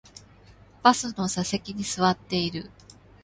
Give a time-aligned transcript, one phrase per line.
[0.81, 2.71] バスの座席に座っている